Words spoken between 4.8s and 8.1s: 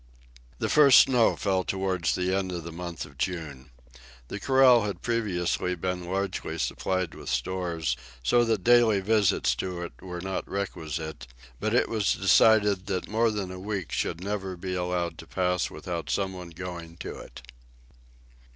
had previously been largely supplied with stores,